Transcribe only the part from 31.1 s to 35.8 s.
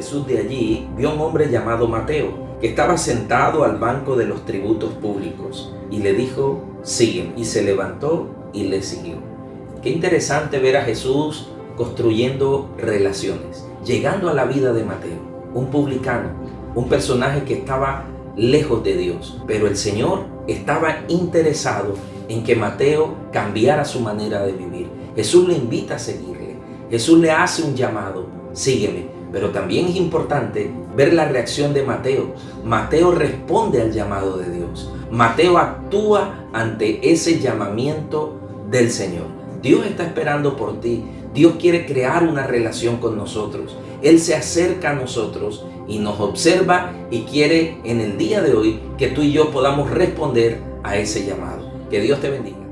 la reacción de Mateo. Mateo responde al llamado de Dios. Mateo